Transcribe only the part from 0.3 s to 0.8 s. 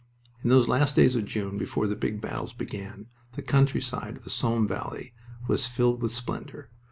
In those